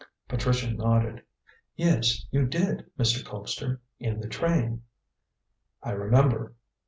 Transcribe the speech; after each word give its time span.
Patricia 0.27 0.71
nodded. 0.71 1.21
"Yes, 1.75 2.25
you 2.31 2.47
did, 2.47 2.89
Mr. 2.97 3.23
Colpster. 3.23 3.81
In 3.99 4.19
the 4.19 4.27
train." 4.27 4.81
"I 5.83 5.91
remember. 5.91 6.55